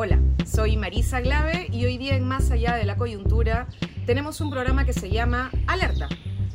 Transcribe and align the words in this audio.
Hola, 0.00 0.20
soy 0.46 0.76
Marisa 0.76 1.20
Glave 1.20 1.66
y 1.72 1.84
hoy 1.84 1.98
día 1.98 2.14
en 2.14 2.22
Más 2.22 2.52
Allá 2.52 2.76
de 2.76 2.84
la 2.84 2.96
Coyuntura 2.96 3.66
tenemos 4.06 4.40
un 4.40 4.48
programa 4.48 4.84
que 4.84 4.92
se 4.92 5.10
llama 5.10 5.50
Alerta. 5.66 6.08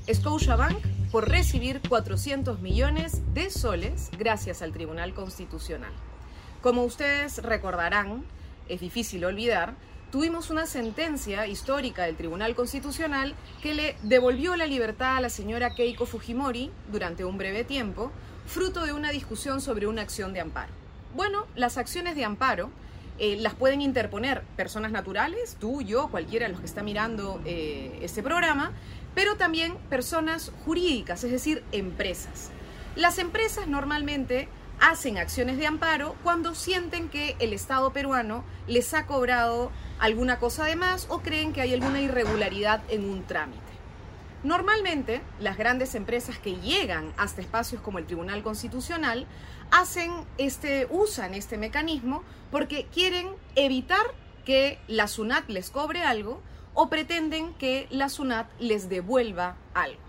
Scotiabank 0.10 0.78
por 1.12 1.28
recibir 1.28 1.82
400 1.90 2.62
millones 2.62 3.22
de 3.34 3.50
soles 3.50 4.12
gracias 4.18 4.62
al 4.62 4.72
Tribunal 4.72 5.14
Constitucional. 5.14 5.92
Como 6.62 6.86
ustedes 6.86 7.44
recordarán, 7.44 8.24
es 8.70 8.80
difícil 8.80 9.26
olvidar, 9.26 9.74
tuvimos 10.10 10.50
una 10.50 10.66
sentencia 10.66 11.46
histórica 11.46 12.04
del 12.04 12.16
Tribunal 12.16 12.56
Constitucional 12.56 13.36
que 13.62 13.74
le 13.74 13.98
devolvió 14.04 14.56
la 14.56 14.68
libertad 14.68 15.18
a 15.18 15.22
la 15.22 15.30
señora 15.30 15.76
Keiko 15.76 16.06
Fujimori 16.06 16.72
durante 16.94 17.26
un 17.26 17.38
breve 17.38 17.66
tiempo, 17.66 18.10
fruto 18.46 18.86
de 18.86 18.94
una 18.94 19.12
discusión 19.12 19.60
sobre 19.60 19.86
una 19.86 20.02
acción 20.02 20.32
de 20.32 20.40
amparo. 20.40 20.72
Bueno, 21.14 21.46
las 21.56 21.78
acciones 21.78 22.16
de 22.16 22.24
amparo 22.24 22.72
eh, 23.20 23.38
las 23.40 23.54
pueden 23.54 23.82
interponer 23.82 24.42
personas 24.56 24.92
naturales, 24.92 25.58
tú, 25.60 25.82
yo, 25.82 26.10
cualquiera 26.10 26.48
de 26.48 26.52
los 26.52 26.60
que 26.60 26.66
está 26.66 26.84
mirando 26.84 27.42
eh, 27.46 28.00
este 28.02 28.24
programa, 28.24 28.72
pero 29.14 29.36
también 29.36 29.76
personas 29.90 30.52
jurídicas, 30.66 31.24
es 31.24 31.32
decir, 31.32 31.64
empresas. 31.72 32.50
Las 32.96 33.20
empresas 33.20 33.68
normalmente 33.68 34.48
hacen 34.80 35.18
acciones 35.18 35.58
de 35.58 35.68
amparo 35.68 36.16
cuando 36.24 36.56
sienten 36.56 37.10
que 37.10 37.36
el 37.40 37.54
Estado 37.54 37.94
peruano 37.94 38.44
les 38.68 38.94
ha 38.94 39.06
cobrado 39.06 39.72
alguna 40.00 40.40
cosa 40.40 40.66
de 40.66 40.76
más 40.76 41.08
o 41.10 41.20
creen 41.20 41.54
que 41.54 41.62
hay 41.62 41.74
alguna 41.74 42.02
irregularidad 42.02 42.82
en 42.90 43.10
un 43.10 43.24
trámite. 43.24 43.62
Normalmente, 44.44 45.22
las 45.40 45.58
grandes 45.58 45.96
empresas 45.96 46.38
que 46.38 46.58
llegan 46.58 47.14
hasta 47.16 47.40
espacios 47.40 47.82
como 47.82 47.98
el 47.98 48.06
Tribunal 48.06 48.44
Constitucional 48.44 49.26
hacen 49.74 50.12
este, 50.38 50.88
usan 50.92 51.34
este 51.34 51.58
mecanismo 51.58 52.24
porque 52.52 52.86
quieren 52.94 53.28
evitar 53.56 54.06
que 54.46 54.78
la 54.88 55.08
SUNAT 55.08 55.50
les 55.50 55.72
cobre 55.72 56.04
algo 56.04 56.42
o 56.76 56.90
pretenden 56.90 57.56
que 57.56 57.88
la 57.90 58.08
SUNAT 58.08 58.48
les 58.60 58.88
devuelva 58.88 59.58
algo. 59.74 60.00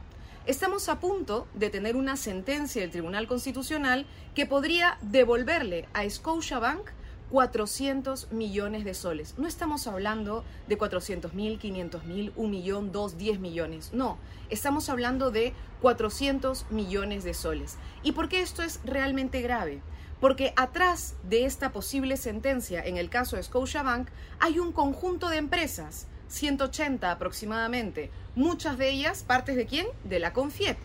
Estamos 0.44 0.90
a 0.90 1.00
punto 1.00 1.48
de 1.54 1.70
tener 1.70 1.96
una 1.96 2.18
sentencia 2.18 2.82
del 2.82 2.90
Tribunal 2.90 3.26
Constitucional 3.26 4.04
que 4.34 4.44
podría 4.44 4.98
devolverle 5.00 5.88
a 5.94 6.08
Scotiabank 6.08 6.90
400 7.34 8.30
millones 8.30 8.84
de 8.84 8.94
soles. 8.94 9.34
No 9.38 9.48
estamos 9.48 9.88
hablando 9.88 10.44
de 10.68 10.78
400 10.78 11.34
mil, 11.34 11.58
500 11.58 12.04
mil, 12.04 12.32
un 12.36 12.52
millón, 12.52 12.92
dos, 12.92 13.18
10 13.18 13.40
millones. 13.40 13.90
No, 13.92 14.18
estamos 14.50 14.88
hablando 14.88 15.32
de 15.32 15.52
400 15.82 16.70
millones 16.70 17.24
de 17.24 17.34
soles. 17.34 17.76
¿Y 18.04 18.12
por 18.12 18.28
qué 18.28 18.40
esto 18.40 18.62
es 18.62 18.78
realmente 18.84 19.42
grave? 19.42 19.82
Porque 20.20 20.52
atrás 20.54 21.16
de 21.24 21.44
esta 21.44 21.72
posible 21.72 22.16
sentencia, 22.18 22.86
en 22.86 22.98
el 22.98 23.10
caso 23.10 23.34
de 23.34 23.42
Scotiabank, 23.42 24.10
hay 24.38 24.60
un 24.60 24.70
conjunto 24.70 25.28
de 25.28 25.38
empresas, 25.38 26.06
180 26.28 27.10
aproximadamente, 27.10 28.12
muchas 28.36 28.78
de 28.78 28.90
ellas 28.90 29.24
partes 29.24 29.56
de 29.56 29.66
quién? 29.66 29.88
De 30.04 30.20
la 30.20 30.32
Confiep. 30.32 30.76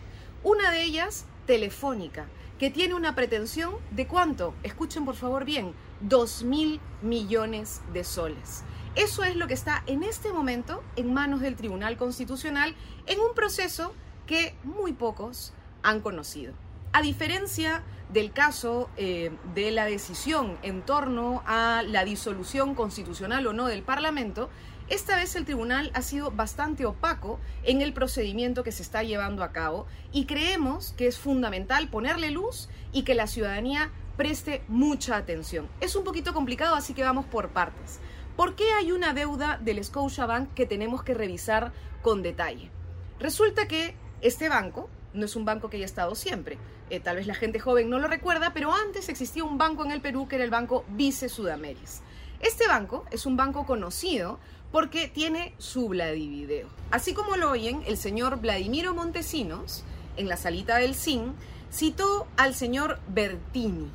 Una 0.42 0.72
de 0.72 0.82
ellas, 0.82 1.26
Telefónica, 1.46 2.26
que 2.58 2.70
tiene 2.70 2.94
una 2.94 3.14
pretensión 3.14 3.76
de 3.92 4.08
cuánto, 4.08 4.52
escuchen 4.64 5.04
por 5.04 5.14
favor 5.14 5.44
bien, 5.44 5.74
2 6.00 6.44
mil 6.44 6.80
millones 7.02 7.82
de 7.92 8.04
soles. 8.04 8.64
Eso 8.96 9.22
es 9.22 9.36
lo 9.36 9.46
que 9.46 9.54
está 9.54 9.84
en 9.86 10.02
este 10.02 10.32
momento 10.32 10.82
en 10.96 11.14
manos 11.14 11.40
del 11.40 11.56
Tribunal 11.56 11.96
Constitucional 11.96 12.74
en 13.06 13.20
un 13.20 13.34
proceso 13.34 13.94
que 14.26 14.54
muy 14.64 14.92
pocos 14.92 15.52
han 15.82 16.00
conocido. 16.00 16.54
A 16.92 17.02
diferencia 17.02 17.84
del 18.12 18.32
caso 18.32 18.90
eh, 18.96 19.30
de 19.54 19.70
la 19.70 19.84
decisión 19.84 20.58
en 20.62 20.82
torno 20.82 21.42
a 21.46 21.82
la 21.86 22.04
disolución 22.04 22.74
constitucional 22.74 23.46
o 23.46 23.52
no 23.52 23.66
del 23.66 23.82
Parlamento, 23.82 24.50
esta 24.88 25.14
vez 25.14 25.36
el 25.36 25.44
tribunal 25.44 25.92
ha 25.94 26.02
sido 26.02 26.32
bastante 26.32 26.84
opaco 26.84 27.38
en 27.62 27.80
el 27.80 27.92
procedimiento 27.92 28.64
que 28.64 28.72
se 28.72 28.82
está 28.82 29.04
llevando 29.04 29.44
a 29.44 29.52
cabo 29.52 29.86
y 30.10 30.24
creemos 30.24 30.94
que 30.96 31.06
es 31.06 31.16
fundamental 31.16 31.88
ponerle 31.88 32.32
luz 32.32 32.68
y 32.92 33.04
que 33.04 33.14
la 33.14 33.28
ciudadanía 33.28 33.92
preste 34.20 34.60
mucha 34.68 35.16
atención. 35.16 35.66
Es 35.80 35.96
un 35.96 36.04
poquito 36.04 36.34
complicado, 36.34 36.74
así 36.74 36.92
que 36.92 37.02
vamos 37.02 37.24
por 37.24 37.48
partes. 37.48 38.00
¿Por 38.36 38.54
qué 38.54 38.70
hay 38.72 38.92
una 38.92 39.14
deuda 39.14 39.58
del 39.62 39.82
Scotiabank 39.82 40.52
que 40.52 40.66
tenemos 40.66 41.02
que 41.02 41.14
revisar 41.14 41.72
con 42.02 42.20
detalle? 42.20 42.70
Resulta 43.18 43.66
que 43.66 43.94
este 44.20 44.50
banco 44.50 44.90
no 45.14 45.24
es 45.24 45.36
un 45.36 45.46
banco 45.46 45.70
que 45.70 45.78
haya 45.78 45.86
estado 45.86 46.14
siempre. 46.14 46.58
Eh, 46.90 47.00
tal 47.00 47.16
vez 47.16 47.26
la 47.26 47.34
gente 47.34 47.60
joven 47.60 47.88
no 47.88 47.98
lo 47.98 48.08
recuerda, 48.08 48.52
pero 48.52 48.74
antes 48.74 49.08
existía 49.08 49.42
un 49.42 49.56
banco 49.56 49.86
en 49.86 49.90
el 49.90 50.02
Perú 50.02 50.28
que 50.28 50.36
era 50.36 50.44
el 50.44 50.50
Banco 50.50 50.84
Vice 50.90 51.30
Sudameris. 51.30 52.02
Este 52.40 52.68
banco 52.68 53.06
es 53.10 53.24
un 53.24 53.38
banco 53.38 53.64
conocido 53.64 54.38
porque 54.70 55.08
tiene 55.08 55.54
su 55.56 55.88
Vladivideo. 55.88 56.68
Así 56.90 57.14
como 57.14 57.38
lo 57.38 57.50
oyen, 57.50 57.82
el 57.86 57.96
señor 57.96 58.38
Vladimiro 58.38 58.92
Montesinos, 58.92 59.82
en 60.18 60.28
la 60.28 60.36
salita 60.36 60.76
del 60.76 60.94
CIN, 60.94 61.32
citó 61.72 62.26
al 62.36 62.54
señor 62.54 63.00
Bertini, 63.08 63.90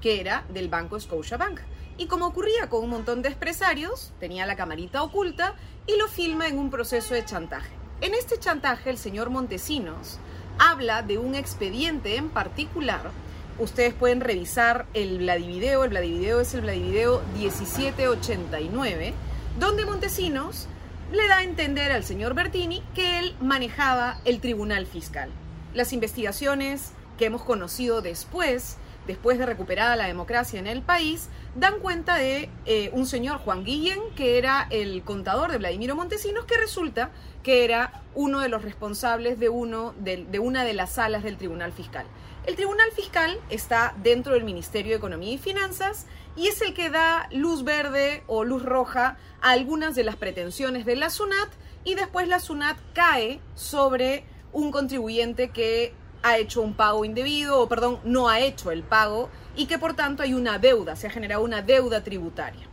que 0.00 0.20
era 0.20 0.44
del 0.48 0.68
banco 0.68 0.98
Scotiabank. 0.98 1.60
Y 1.96 2.06
como 2.06 2.26
ocurría 2.26 2.68
con 2.68 2.84
un 2.84 2.90
montón 2.90 3.22
de 3.22 3.28
empresarios, 3.30 4.12
tenía 4.20 4.46
la 4.46 4.56
camarita 4.56 5.02
oculta 5.02 5.54
y 5.86 5.96
lo 5.96 6.06
filma 6.06 6.46
en 6.46 6.58
un 6.58 6.70
proceso 6.70 7.14
de 7.14 7.24
chantaje. 7.24 7.70
En 8.00 8.14
este 8.14 8.38
chantaje, 8.38 8.90
el 8.90 8.98
señor 8.98 9.30
Montesinos 9.30 10.18
habla 10.58 11.02
de 11.02 11.18
un 11.18 11.34
expediente 11.34 12.16
en 12.16 12.28
particular. 12.28 13.10
Ustedes 13.58 13.94
pueden 13.94 14.20
revisar 14.20 14.86
el 14.94 15.18
Vladivideo. 15.18 15.82
El 15.82 15.90
Vladivideo 15.90 16.40
es 16.40 16.54
el 16.54 16.60
Vladivideo 16.60 17.22
1789, 17.36 19.14
donde 19.58 19.84
Montesinos 19.84 20.68
le 21.10 21.26
da 21.26 21.38
a 21.38 21.42
entender 21.42 21.90
al 21.90 22.04
señor 22.04 22.34
Bertini 22.34 22.82
que 22.94 23.18
él 23.18 23.34
manejaba 23.40 24.20
el 24.24 24.40
tribunal 24.40 24.86
fiscal. 24.86 25.30
Las 25.74 25.92
investigaciones 25.92 26.92
que 27.18 27.26
hemos 27.26 27.42
conocido 27.42 28.02
después 28.02 28.76
después 29.08 29.38
de 29.38 29.46
recuperada 29.46 29.96
la 29.96 30.06
democracia 30.06 30.60
en 30.60 30.68
el 30.68 30.82
país, 30.82 31.28
dan 31.56 31.80
cuenta 31.80 32.16
de 32.16 32.48
eh, 32.66 32.90
un 32.92 33.06
señor 33.06 33.38
Juan 33.38 33.64
Guillén, 33.64 33.98
que 34.14 34.38
era 34.38 34.68
el 34.70 35.02
contador 35.02 35.50
de 35.50 35.58
Vladimiro 35.58 35.96
Montesinos, 35.96 36.44
que 36.44 36.56
resulta 36.56 37.10
que 37.42 37.64
era 37.64 38.02
uno 38.14 38.38
de 38.40 38.48
los 38.48 38.62
responsables 38.62 39.40
de, 39.40 39.48
uno, 39.48 39.94
de, 39.98 40.26
de 40.30 40.38
una 40.38 40.62
de 40.64 40.74
las 40.74 40.92
salas 40.92 41.24
del 41.24 41.38
Tribunal 41.38 41.72
Fiscal. 41.72 42.06
El 42.46 42.54
Tribunal 42.54 42.90
Fiscal 42.92 43.40
está 43.50 43.94
dentro 44.02 44.34
del 44.34 44.44
Ministerio 44.44 44.92
de 44.92 44.98
Economía 44.98 45.32
y 45.32 45.38
Finanzas 45.38 46.06
y 46.36 46.46
es 46.46 46.60
el 46.62 46.74
que 46.74 46.90
da 46.90 47.28
luz 47.32 47.64
verde 47.64 48.22
o 48.26 48.44
luz 48.44 48.62
roja 48.62 49.16
a 49.40 49.50
algunas 49.50 49.94
de 49.94 50.04
las 50.04 50.16
pretensiones 50.16 50.84
de 50.84 50.96
la 50.96 51.10
SUNAT 51.10 51.48
y 51.84 51.94
después 51.94 52.28
la 52.28 52.40
SUNAT 52.40 52.76
cae 52.92 53.40
sobre 53.54 54.24
un 54.52 54.70
contribuyente 54.70 55.48
que 55.50 55.94
ha 56.22 56.38
hecho 56.38 56.62
un 56.62 56.74
pago 56.74 57.04
indebido 57.04 57.60
o, 57.60 57.68
perdón, 57.68 58.00
no 58.04 58.28
ha 58.28 58.40
hecho 58.40 58.70
el 58.70 58.82
pago 58.82 59.28
y 59.56 59.66
que 59.66 59.78
por 59.78 59.94
tanto 59.94 60.22
hay 60.22 60.34
una 60.34 60.58
deuda, 60.58 60.96
se 60.96 61.06
ha 61.06 61.10
generado 61.10 61.42
una 61.42 61.62
deuda 61.62 62.02
tributaria. 62.02 62.66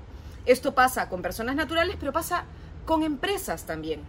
Esto 0.45 0.75
pasa 0.75 1.09
con 1.09 1.22
personas 1.22 1.55
naturales, 1.55 1.95
pero 2.00 2.13
pasa 2.13 2.45
con 2.85 3.03
empresas 3.03 3.66
también. 3.66 4.01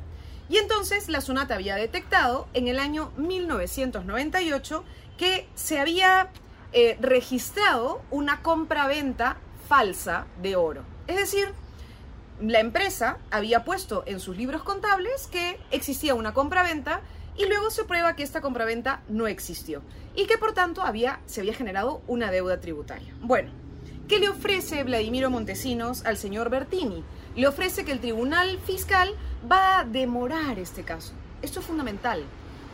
Y 0.49 0.59
entonces 0.59 1.09
la 1.09 1.21
SUNAT 1.21 1.51
había 1.51 1.77
detectado 1.77 2.47
en 2.55 2.69
el 2.69 2.79
año 2.79 3.11
1998 3.17 4.85
que 5.17 5.49
se 5.55 5.81
había 5.81 6.29
eh, 6.73 6.97
registrado 7.01 8.03
una 8.11 8.43
compra-venta 8.43 9.39
falsa 9.69 10.27
de 10.43 10.57
oro. 10.57 10.83
Es 11.07 11.17
decir, 11.17 11.53
la 12.41 12.61
empresa 12.61 13.19
había 13.31 13.65
puesto 13.65 14.05
en 14.07 14.21
sus 14.21 14.37
libros 14.37 14.63
contables 14.63 15.27
que 15.29 15.59
existía 15.71 16.15
una 16.15 16.35
compra-venta 16.35 17.01
y 17.37 17.47
luego 17.47 17.71
se 17.71 17.85
prueba 17.85 18.17
que 18.17 18.23
esta 18.23 18.41
compraventa 18.41 19.03
no 19.09 19.27
existió 19.27 19.83
y 20.15 20.27
que 20.27 20.39
por 20.39 20.53
tanto 20.53 20.83
había, 20.83 21.21
se 21.27 21.41
había 21.41 21.55
generado 21.55 22.03
una 22.07 22.31
deuda 22.31 22.61
tributaria. 22.61 23.15
Bueno, 23.21 23.51
¿qué 24.09 24.19
le 24.19 24.29
ofrece 24.29 24.83
Vladimiro 24.85 25.31
Montesinos 25.31 26.05
al 26.05 26.17
señor 26.17 26.51
Bertini? 26.51 27.05
Le 27.35 27.47
ofrece 27.47 27.85
que 27.85 27.93
el 27.93 28.01
Tribunal 28.01 28.59
Fiscal 28.65 29.11
va 29.51 29.81
a 29.81 29.85
demorar 29.85 30.59
este 30.59 30.83
caso. 30.83 31.13
Esto 31.43 31.61
es 31.61 31.67
fundamental, 31.67 32.25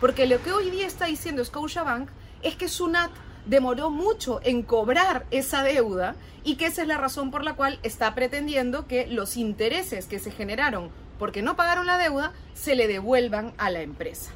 porque 0.00 0.26
lo 0.26 0.40
que 0.42 0.52
hoy 0.52 0.70
día 0.70 0.86
está 0.86 1.06
diciendo 1.06 1.44
Scotiabank 1.44 2.08
es 2.42 2.54
que 2.56 2.68
Sunat 2.68 3.10
demoró 3.46 3.90
mucho 3.90 4.40
en 4.44 4.62
cobrar 4.62 5.26
esa 5.32 5.64
deuda 5.64 6.14
y 6.44 6.56
que 6.56 6.66
esa 6.66 6.82
es 6.82 6.88
la 6.88 6.98
razón 6.98 7.30
por 7.32 7.44
la 7.44 7.54
cual 7.54 7.80
está 7.82 8.14
pretendiendo 8.14 8.86
que 8.86 9.06
los 9.08 9.36
intereses 9.36 10.06
que 10.06 10.20
se 10.20 10.30
generaron 10.30 10.90
porque 11.18 11.42
no 11.42 11.56
pagaron 11.56 11.86
la 11.86 11.98
deuda 11.98 12.32
se 12.54 12.74
le 12.74 12.88
devuelvan 12.88 13.52
a 13.58 13.70
la 13.70 13.82
empresa. 13.82 14.32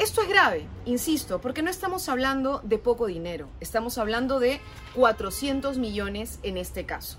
Esto 0.00 0.22
es 0.22 0.30
grave, 0.30 0.66
insisto, 0.86 1.42
porque 1.42 1.60
no 1.60 1.68
estamos 1.68 2.08
hablando 2.08 2.62
de 2.64 2.78
poco 2.78 3.04
dinero, 3.04 3.50
estamos 3.60 3.98
hablando 3.98 4.40
de 4.40 4.58
400 4.94 5.76
millones 5.76 6.40
en 6.42 6.56
este 6.56 6.86
caso. 6.86 7.18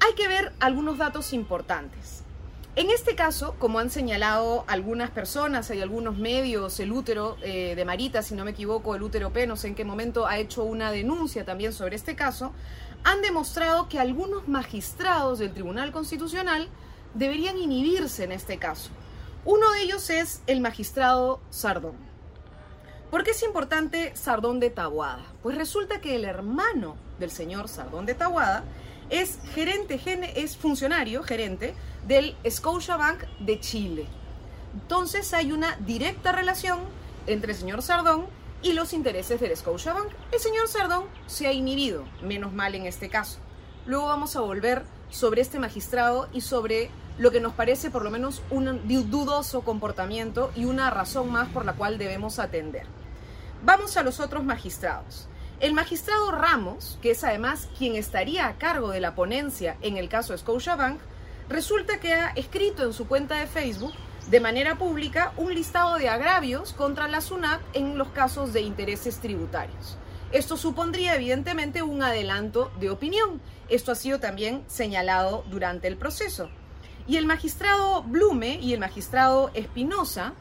Hay 0.00 0.14
que 0.14 0.26
ver 0.26 0.54
algunos 0.58 0.96
datos 0.96 1.34
importantes. 1.34 2.22
En 2.76 2.90
este 2.90 3.14
caso, 3.14 3.56
como 3.58 3.78
han 3.78 3.90
señalado 3.90 4.64
algunas 4.68 5.10
personas, 5.10 5.70
hay 5.70 5.82
algunos 5.82 6.16
medios, 6.16 6.80
el 6.80 6.92
útero 6.92 7.36
eh, 7.42 7.74
de 7.76 7.84
Marita, 7.84 8.22
si 8.22 8.34
no 8.34 8.46
me 8.46 8.52
equivoco, 8.52 8.94
el 8.94 9.02
útero 9.02 9.30
P, 9.30 9.46
no 9.46 9.56
sé 9.56 9.68
en 9.68 9.74
qué 9.74 9.84
momento, 9.84 10.26
ha 10.26 10.38
hecho 10.38 10.64
una 10.64 10.90
denuncia 10.90 11.44
también 11.44 11.74
sobre 11.74 11.96
este 11.96 12.16
caso, 12.16 12.54
han 13.04 13.20
demostrado 13.20 13.90
que 13.90 13.98
algunos 13.98 14.48
magistrados 14.48 15.40
del 15.40 15.52
Tribunal 15.52 15.92
Constitucional 15.92 16.70
deberían 17.12 17.58
inhibirse 17.58 18.24
en 18.24 18.32
este 18.32 18.56
caso. 18.56 18.92
Uno 19.44 19.70
de 19.72 19.82
ellos 19.82 20.10
es 20.10 20.42
el 20.46 20.60
magistrado 20.60 21.40
Sardón. 21.50 21.96
¿Por 23.10 23.24
qué 23.24 23.30
es 23.30 23.42
importante 23.42 24.14
Sardón 24.14 24.60
de 24.60 24.68
Tahuada? 24.68 25.24
Pues 25.42 25.56
resulta 25.56 26.00
que 26.00 26.16
el 26.16 26.24
hermano 26.24 26.96
del 27.18 27.30
señor 27.30 27.68
Sardón 27.68 28.04
de 28.04 28.14
Tahuada 28.14 28.64
es 29.10 29.38
gerente, 29.54 30.00
es 30.36 30.56
funcionario, 30.56 31.22
gerente 31.22 31.74
del 32.06 32.36
Scotiabank 32.48 33.22
de 33.38 33.60
Chile. 33.60 34.06
Entonces 34.74 35.32
hay 35.32 35.52
una 35.52 35.76
directa 35.76 36.32
relación 36.32 36.80
entre 37.26 37.52
el 37.52 37.58
señor 37.58 37.80
Sardón 37.80 38.26
y 38.60 38.72
los 38.72 38.92
intereses 38.92 39.40
del 39.40 39.56
Scotiabank. 39.56 40.10
El 40.32 40.40
señor 40.40 40.68
Sardón 40.68 41.04
se 41.26 41.46
ha 41.46 41.52
inhibido, 41.52 42.04
menos 42.22 42.52
mal 42.52 42.74
en 42.74 42.86
este 42.86 43.08
caso. 43.08 43.38
Luego 43.86 44.06
vamos 44.06 44.36
a 44.36 44.40
volver 44.40 44.82
sobre 45.10 45.40
este 45.40 45.58
magistrado 45.58 46.28
y 46.32 46.42
sobre 46.42 46.90
lo 47.18 47.30
que 47.30 47.40
nos 47.40 47.52
parece 47.52 47.90
por 47.90 48.02
lo 48.02 48.10
menos 48.10 48.42
un 48.50 48.80
dudoso 49.10 49.62
comportamiento 49.62 50.50
y 50.54 50.64
una 50.64 50.90
razón 50.90 51.30
más 51.30 51.48
por 51.48 51.64
la 51.64 51.74
cual 51.74 51.98
debemos 51.98 52.38
atender. 52.38 52.86
Vamos 53.62 53.96
a 53.96 54.02
los 54.02 54.20
otros 54.20 54.44
magistrados. 54.44 55.28
El 55.60 55.74
magistrado 55.74 56.30
Ramos, 56.30 56.98
que 57.02 57.10
es 57.10 57.24
además 57.24 57.68
quien 57.76 57.96
estaría 57.96 58.46
a 58.46 58.58
cargo 58.58 58.90
de 58.90 59.00
la 59.00 59.16
ponencia 59.16 59.76
en 59.82 59.96
el 59.96 60.08
caso 60.08 60.38
Scotiabank, 60.38 61.00
resulta 61.48 61.98
que 61.98 62.14
ha 62.14 62.28
escrito 62.30 62.84
en 62.84 62.92
su 62.92 63.08
cuenta 63.08 63.40
de 63.40 63.48
Facebook 63.48 63.92
de 64.30 64.40
manera 64.40 64.76
pública 64.76 65.32
un 65.36 65.52
listado 65.52 65.96
de 65.96 66.08
agravios 66.08 66.72
contra 66.72 67.08
la 67.08 67.20
SUNAT 67.20 67.60
en 67.72 67.98
los 67.98 68.08
casos 68.08 68.52
de 68.52 68.60
intereses 68.60 69.18
tributarios. 69.18 69.96
Esto 70.30 70.56
supondría 70.56 71.16
evidentemente 71.16 71.82
un 71.82 72.02
adelanto 72.02 72.70
de 72.78 72.90
opinión. 72.90 73.40
Esto 73.68 73.90
ha 73.90 73.94
sido 73.94 74.20
también 74.20 74.62
señalado 74.68 75.44
durante 75.48 75.88
el 75.88 75.96
proceso. 75.96 76.50
Y 77.08 77.16
el 77.16 77.24
magistrado 77.24 78.02
Blume 78.02 78.60
y 78.60 78.74
el 78.74 78.80
magistrado 78.80 79.50
Espinosa 79.54 80.34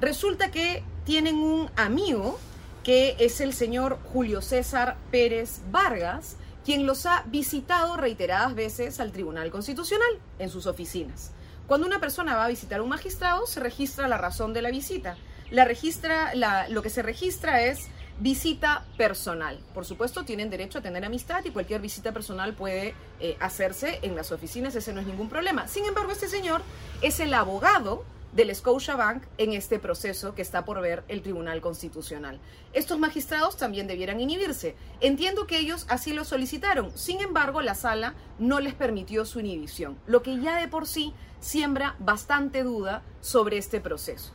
resulta 0.00 0.50
que 0.50 0.84
tienen 1.04 1.36
un 1.36 1.70
amigo 1.76 2.38
que 2.84 3.16
es 3.18 3.40
el 3.40 3.54
señor 3.54 3.98
Julio 4.12 4.42
César 4.42 4.98
Pérez 5.10 5.62
Vargas, 5.70 6.36
quien 6.62 6.84
los 6.84 7.06
ha 7.06 7.24
visitado 7.26 7.96
reiteradas 7.96 8.54
veces 8.54 9.00
al 9.00 9.12
Tribunal 9.12 9.50
Constitucional 9.50 10.18
en 10.38 10.50
sus 10.50 10.66
oficinas. 10.66 11.32
Cuando 11.66 11.86
una 11.86 12.00
persona 12.00 12.36
va 12.36 12.44
a 12.44 12.48
visitar 12.48 12.80
a 12.80 12.82
un 12.82 12.90
magistrado, 12.90 13.46
se 13.46 13.60
registra 13.60 14.06
la 14.06 14.18
razón 14.18 14.52
de 14.52 14.60
la 14.60 14.70
visita. 14.70 15.16
La 15.50 15.64
registra, 15.64 16.32
lo 16.68 16.82
que 16.82 16.90
se 16.90 17.02
registra 17.02 17.62
es 17.62 17.88
visita 18.20 18.84
personal. 18.96 19.58
Por 19.74 19.84
supuesto, 19.84 20.24
tienen 20.24 20.50
derecho 20.50 20.78
a 20.78 20.82
tener 20.82 21.04
amistad 21.04 21.44
y 21.44 21.50
cualquier 21.50 21.80
visita 21.80 22.12
personal 22.12 22.54
puede 22.54 22.94
eh, 23.18 23.36
hacerse 23.40 23.98
en 24.02 24.14
las 24.14 24.30
oficinas, 24.30 24.74
ese 24.74 24.92
no 24.92 25.00
es 25.00 25.06
ningún 25.06 25.28
problema. 25.28 25.66
Sin 25.66 25.86
embargo, 25.86 26.12
este 26.12 26.28
señor 26.28 26.62
es 27.02 27.18
el 27.18 27.34
abogado 27.34 28.04
del 28.32 28.54
Scotiabank 28.54 29.24
en 29.38 29.54
este 29.54 29.78
proceso 29.78 30.34
que 30.34 30.42
está 30.42 30.64
por 30.64 30.80
ver 30.80 31.02
el 31.08 31.22
Tribunal 31.22 31.60
Constitucional. 31.60 32.38
Estos 32.72 32.98
magistrados 32.98 33.56
también 33.56 33.86
debieran 33.86 34.20
inhibirse. 34.20 34.76
Entiendo 35.00 35.46
que 35.46 35.58
ellos 35.58 35.86
así 35.88 36.12
lo 36.12 36.24
solicitaron, 36.24 36.96
sin 36.96 37.20
embargo 37.20 37.60
la 37.60 37.74
sala 37.74 38.14
no 38.38 38.60
les 38.60 38.74
permitió 38.74 39.24
su 39.24 39.40
inhibición, 39.40 39.98
lo 40.06 40.22
que 40.22 40.38
ya 40.38 40.60
de 40.60 40.68
por 40.68 40.86
sí 40.86 41.12
siembra 41.40 41.96
bastante 41.98 42.62
duda 42.62 43.02
sobre 43.20 43.58
este 43.58 43.80
proceso. 43.80 44.32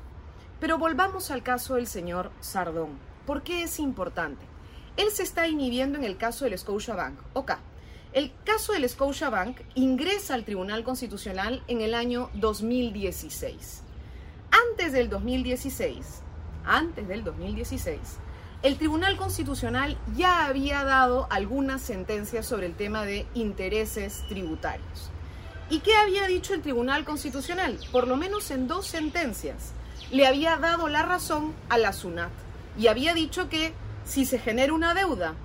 Pero 0.59 0.77
volvamos 0.77 1.31
al 1.31 1.43
caso 1.43 1.75
del 1.75 1.87
señor 1.87 2.31
Sardón. 2.41 3.14
¿Por 3.25 3.44
qué 3.44 3.63
es 3.63 3.80
importante? 3.80 4.45
Él 4.98 5.12
se 5.12 5.24
está 5.24 5.48
inhibiendo 5.48 5.98
en 5.98 6.04
el 6.04 6.18
caso 6.18 6.45
del 6.45 6.57
Scotiabank. 6.57 7.19
Ok, 7.33 7.54
el 8.13 8.31
caso 8.44 8.74
del 8.74 8.88
Scotiabank 8.88 9.60
ingresa 9.75 10.36
al 10.36 10.45
Tribunal 10.45 10.83
Constitucional 10.83 11.63
en 11.68 11.81
el 11.81 11.94
año 11.94 12.30
2016 12.36 13.86
antes 14.72 14.94
del 14.94 15.10
2016, 15.10 16.22
antes 16.66 17.07
del 17.07 17.24
2016, 17.24 18.00
el 18.63 18.77
Tribunal 18.77 19.18
Constitucional 19.18 19.98
ya 20.16 20.45
había 20.45 20.83
dado 20.83 21.28
algunas 21.30 21.81
sentencias 21.81 22.45
sobre 22.45 22.68
el 22.68 22.75
tema 22.75 23.06
de 23.06 23.25
intereses 23.33 24.24
tributarios. 24.30 25.12
¿Y 25.69 25.80
qué 25.80 25.95
había 25.95 26.28
dicho 26.28 26.54
el 26.54 26.62
Tribunal 26.62 27.04
Constitucional? 27.06 27.78
Por 27.92 28.07
lo 28.07 28.18
menos 28.18 28.51
en 28.51 28.68
dos 28.68 28.88
sentencias 28.88 29.74
le 30.12 30.28
había 30.28 30.57
dado 30.57 30.88
la 30.88 31.04
razón 31.04 31.54
a 31.69 31.78
la 31.78 31.92
SUNAT 31.92 32.31
y 32.77 32.88
había 32.88 33.13
dicho 33.13 33.50
que 33.50 33.74
si 34.04 34.25
se 34.25 34.39
genera 34.39 34.74
una 34.74 34.94
deuda 34.94 35.36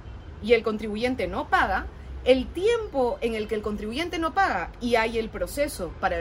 y 0.42 0.52
el 0.52 0.62
contribuyente 0.62 1.26
no 1.28 1.48
paga, 1.48 1.86
el 2.24 2.46
tiempo 2.46 3.18
en 3.22 3.34
el 3.34 3.48
que 3.48 3.54
el 3.54 3.62
contribuyente 3.62 4.18
no 4.18 4.34
paga 4.34 4.72
y 4.80 4.96
hay 4.96 5.18
el 5.18 5.30
proceso 5.30 5.92
para 6.00 6.18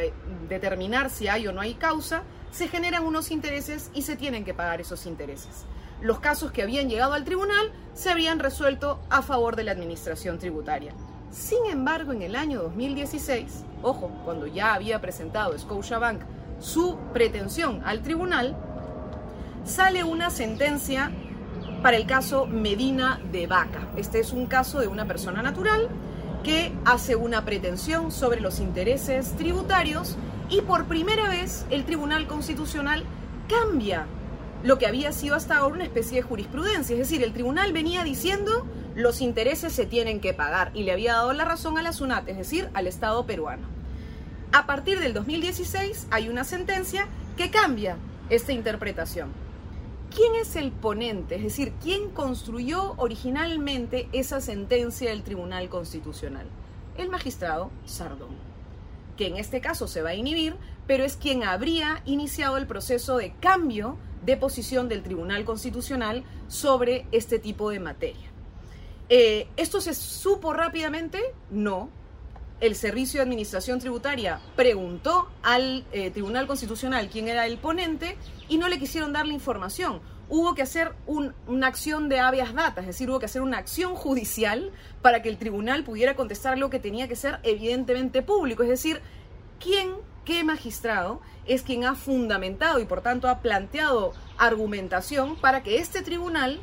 determinar 0.47 1.09
si 1.09 1.27
hay 1.27 1.47
o 1.47 1.51
no 1.51 1.61
hay 1.61 1.73
causa, 1.73 2.23
se 2.51 2.67
generan 2.67 3.05
unos 3.05 3.31
intereses 3.31 3.91
y 3.93 4.03
se 4.03 4.15
tienen 4.15 4.45
que 4.45 4.53
pagar 4.53 4.79
esos 4.79 5.05
intereses. 5.05 5.65
Los 6.01 6.19
casos 6.19 6.51
que 6.51 6.63
habían 6.63 6.89
llegado 6.89 7.13
al 7.13 7.25
tribunal 7.25 7.71
se 7.93 8.09
habían 8.09 8.39
resuelto 8.39 9.01
a 9.09 9.21
favor 9.21 9.57
de 9.57 9.65
la 9.65 9.73
administración 9.73 10.39
tributaria. 10.39 10.93
Sin 11.31 11.65
embargo, 11.69 12.13
en 12.13 12.21
el 12.21 12.35
año 12.35 12.61
2016, 12.63 13.65
ojo, 13.83 14.09
cuando 14.23 14.47
ya 14.47 14.73
había 14.73 15.01
presentado 15.01 15.57
Scotiabank 15.57 16.21
su 16.59 16.97
pretensión 17.13 17.81
al 17.85 18.01
tribunal, 18.01 18.57
sale 19.65 20.03
una 20.03 20.29
sentencia 20.29 21.11
para 21.81 21.97
el 21.97 22.05
caso 22.05 22.45
Medina 22.45 23.19
de 23.31 23.47
Vaca. 23.47 23.87
Este 23.95 24.19
es 24.19 24.31
un 24.31 24.47
caso 24.47 24.79
de 24.79 24.87
una 24.87 25.05
persona 25.05 25.41
natural 25.41 25.89
que 26.43 26.73
hace 26.85 27.15
una 27.15 27.45
pretensión 27.45 28.11
sobre 28.11 28.41
los 28.41 28.59
intereses 28.59 29.35
tributarios 29.35 30.17
y 30.49 30.61
por 30.61 30.85
primera 30.85 31.29
vez 31.29 31.65
el 31.69 31.85
Tribunal 31.85 32.27
Constitucional 32.27 33.03
cambia 33.47 34.05
lo 34.63 34.77
que 34.77 34.87
había 34.87 35.11
sido 35.11 35.35
hasta 35.35 35.57
ahora 35.57 35.75
una 35.75 35.83
especie 35.83 36.17
de 36.17 36.27
jurisprudencia. 36.27 36.93
Es 36.93 36.99
decir, 36.99 37.23
el 37.23 37.33
tribunal 37.33 37.71
venía 37.71 38.03
diciendo 38.03 38.65
los 38.95 39.21
intereses 39.21 39.71
se 39.71 39.85
tienen 39.85 40.19
que 40.19 40.33
pagar 40.33 40.71
y 40.73 40.83
le 40.83 40.91
había 40.91 41.13
dado 41.13 41.31
la 41.33 41.45
razón 41.45 41.77
a 41.77 41.81
la 41.81 41.93
SUNAT, 41.93 42.27
es 42.27 42.37
decir, 42.37 42.69
al 42.73 42.87
Estado 42.87 43.25
peruano. 43.25 43.67
A 44.51 44.65
partir 44.65 44.99
del 44.99 45.13
2016 45.13 46.07
hay 46.11 46.27
una 46.27 46.43
sentencia 46.43 47.07
que 47.37 47.51
cambia 47.51 47.97
esta 48.29 48.51
interpretación. 48.51 49.29
¿Quién 50.13 50.35
es 50.35 50.55
el 50.55 50.71
ponente? 50.71 51.35
Es 51.35 51.43
decir, 51.43 51.73
¿quién 51.81 52.09
construyó 52.09 52.93
originalmente 52.97 54.09
esa 54.11 54.41
sentencia 54.41 55.09
del 55.09 55.23
Tribunal 55.23 55.69
Constitucional? 55.69 56.47
El 56.97 57.09
magistrado 57.09 57.71
Sardón 57.85 58.49
que 59.19 59.27
en 59.27 59.35
este 59.35 59.59
caso 59.59 59.85
se 59.85 60.01
va 60.01 60.11
a 60.11 60.15
inhibir, 60.15 60.55
pero 60.87 61.03
es 61.03 61.17
quien 61.17 61.43
habría 61.43 62.01
iniciado 62.05 62.55
el 62.55 62.65
proceso 62.65 63.17
de 63.17 63.33
cambio 63.41 63.97
de 64.23 64.37
posición 64.37 64.87
del 64.87 65.03
Tribunal 65.03 65.43
Constitucional 65.43 66.23
sobre 66.47 67.05
este 67.11 67.37
tipo 67.37 67.69
de 67.69 67.81
materia. 67.81 68.29
Eh, 69.09 69.49
¿Esto 69.57 69.81
se 69.81 69.93
supo 69.93 70.53
rápidamente? 70.53 71.19
No. 71.51 71.89
El 72.61 72.75
Servicio 72.75 73.19
de 73.19 73.23
Administración 73.23 73.79
Tributaria 73.79 74.41
preguntó 74.57 75.29
al 75.43 75.85
eh, 75.93 76.11
Tribunal 76.11 76.45
Constitucional 76.45 77.09
quién 77.09 77.29
era 77.29 77.45
el 77.45 77.57
ponente 77.57 78.17
y 78.49 78.57
no 78.57 78.67
le 78.67 78.79
quisieron 78.79 79.13
dar 79.13 79.25
la 79.25 79.33
información. 79.33 80.01
Hubo 80.27 80.55
que 80.55 80.61
hacer 80.61 80.91
una 81.07 81.67
acción 81.67 82.09
de 82.09 82.19
habeas 82.19 82.53
data, 82.53 82.81
es 82.81 82.87
decir, 82.87 83.09
hubo 83.09 83.17
que 83.17 83.27
hacer 83.27 83.41
una 83.41 83.57
acción 83.57 83.95
judicial 83.95 84.71
para 85.01 85.21
que 85.21 85.29
el 85.29 85.37
tribunal 85.37 85.85
pudiera 85.85 86.17
contestar 86.17 86.57
lo 86.57 86.69
que 86.69 86.79
tenía 86.79 87.07
que 87.07 87.15
ser 87.15 87.39
evidentemente 87.43 88.21
público, 88.21 88.61
es 88.63 88.69
decir, 88.69 89.01
quién, 89.59 89.93
qué 90.25 90.43
magistrado 90.43 91.21
es 91.47 91.63
quien 91.63 91.85
ha 91.85 91.95
fundamentado 91.95 92.79
y 92.79 92.85
por 92.85 93.01
tanto 93.01 93.29
ha 93.29 93.39
planteado 93.39 94.13
argumentación 94.37 95.37
para 95.37 95.63
que 95.63 95.77
este 95.77 96.01
tribunal 96.01 96.59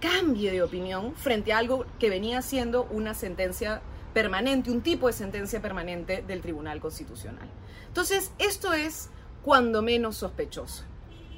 cambie 0.00 0.50
de 0.50 0.62
opinión 0.62 1.14
frente 1.14 1.52
a 1.52 1.58
algo 1.58 1.84
que 2.00 2.10
venía 2.10 2.42
siendo 2.42 2.84
una 2.84 3.14
sentencia 3.14 3.80
permanente, 4.14 4.70
un 4.70 4.80
tipo 4.80 5.08
de 5.08 5.12
sentencia 5.12 5.60
permanente 5.60 6.24
del 6.26 6.40
Tribunal 6.40 6.80
Constitucional. 6.80 7.48
Entonces, 7.88 8.30
esto 8.38 8.72
es 8.72 9.10
cuando 9.42 9.82
menos 9.82 10.16
sospechoso. 10.16 10.84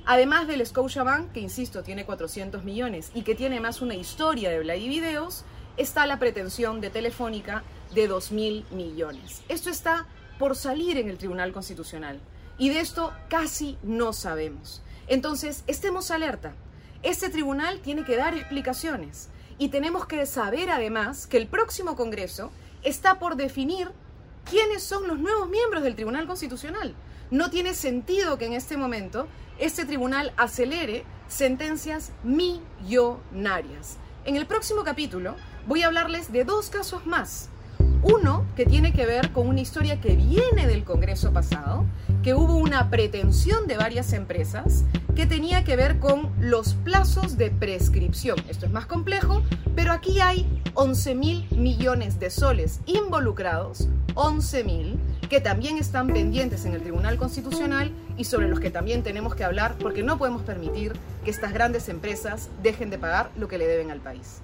Además 0.05 0.47
del 0.47 0.65
Scotiabank, 0.65 1.33
que 1.33 1.41
insisto, 1.41 1.83
tiene 1.83 2.07
400 2.07 2.63
millones 2.63 3.11
y 3.13 3.23
que 3.23 3.35
tiene 3.35 3.59
más 3.59 3.83
una 3.83 3.97
historia 3.97 4.51
de 4.51 4.61
Blay 4.61 4.89
Videos, 4.89 5.45
está 5.77 6.07
la 6.07 6.21
pretensión 6.21 6.81
de 6.81 6.91
Telefónica 6.91 7.65
de 7.93 8.07
2 8.07 8.31
mil 8.31 8.65
millones. 8.71 9.43
Esto 9.49 9.69
está 9.69 10.07
por 10.39 10.55
salir 10.55 10.97
en 10.99 11.09
el 11.09 11.19
Tribunal 11.19 11.53
Constitucional 11.53 12.21
y 12.59 12.69
de 12.69 12.81
esto 12.81 13.13
casi 13.29 13.79
no 13.83 14.13
sabemos. 14.13 14.83
Entonces, 15.09 15.65
estemos 15.67 16.11
alerta. 16.11 16.55
Este 17.03 17.29
tribunal 17.29 17.81
tiene 17.81 18.05
que 18.05 18.17
dar 18.17 18.35
explicaciones 18.35 19.29
y 19.59 19.69
tenemos 19.69 20.07
que 20.07 20.25
saber 20.27 20.71
además 20.71 21.27
que 21.27 21.37
el 21.37 21.47
próximo 21.47 21.97
Congreso 21.97 22.51
está 22.87 23.19
por 23.19 23.35
definir 23.35 23.91
quiénes 24.49 24.83
son 24.83 25.09
los 25.09 25.19
nuevos 25.19 25.49
miembros 25.49 25.83
del 25.83 25.97
Tribunal 25.97 26.27
Constitucional. 26.29 26.95
No 27.33 27.51
tiene 27.51 27.75
sentido 27.75 28.39
que 28.39 28.47
en 28.47 28.53
este 28.53 28.77
momento 28.77 29.27
este 29.59 29.85
tribunal 29.85 30.33
acelere 30.37 31.05
sentencias 31.27 32.13
millonarias. 32.23 33.99
En 34.25 34.37
el 34.37 34.47
próximo 34.47 34.85
capítulo 34.85 35.35
voy 35.67 35.83
a 35.83 35.89
hablarles 35.89 36.31
de 36.31 36.45
dos 36.45 36.71
casos 36.71 37.07
más 37.07 37.51
Uno 38.09 38.47
que 38.55 38.65
tiene 38.65 38.93
que 38.93 39.05
ver 39.05 39.33
con 39.33 39.49
una 39.49 39.61
historia 39.61 40.01
que 40.01 40.15
viene 40.15 40.69
del 40.69 40.85
Congreso 40.85 41.33
pasado, 41.33 41.85
que 42.23 42.35
hubo 42.35 42.55
una 42.55 42.89
pretensión 42.89 43.67
de 43.67 43.77
varias 43.77 44.13
empresas 44.13 44.85
que 45.17 45.27
tenía 45.27 45.65
que 45.65 45.75
ver 45.75 45.99
con 45.99 46.31
los 46.39 46.75
plazos 46.75 47.37
de 47.37 47.51
prescripción. 47.51 48.39
Esto 48.49 48.67
es 48.67 48.71
más 48.71 48.87
complejo, 48.87 49.43
pero 49.75 49.91
aquí 49.91 50.21
hay 50.21 50.63
11 50.75 51.15
mil 51.17 51.49
millones 51.51 52.21
de 52.21 52.31
soles 52.31 52.79
involucrados, 52.87 53.89
11 54.15 54.63
mil, 54.63 55.01
que 55.29 55.41
también 55.41 55.77
están 55.77 56.07
pendientes 56.07 56.65
en 56.65 56.75
el 56.75 56.83
Tribunal 56.83 57.17
Constitucional 57.17 57.91
y 58.17 58.23
sobre 58.23 58.49
los 58.49 58.61
que 58.61 58.71
también 58.71 59.03
tenemos 59.03 59.35
que 59.35 59.43
hablar 59.43 59.75
porque 59.81 60.05
no 60.05 60.17
podemos 60.17 60.43
permitir 60.43 60.93
que 61.25 61.33
estas 61.33 61.53
grandes 61.53 61.89
empresas 61.89 62.51
dejen 62.63 62.89
de 62.89 62.99
pagar 62.99 63.33
lo 63.37 63.49
que 63.49 63.59
le 63.59 63.67
deben 63.67 63.91
al 63.91 63.99
país. 63.99 64.43